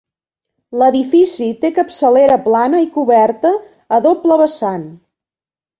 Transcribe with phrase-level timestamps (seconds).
[0.81, 3.55] L'edifici té capçalera plana i coberta
[3.99, 4.93] a doble vessant.